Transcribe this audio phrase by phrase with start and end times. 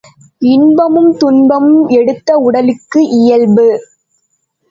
[0.45, 3.67] இன்பமும் துன்பமும் எடுத்த உடலுக்கு இயல்பு.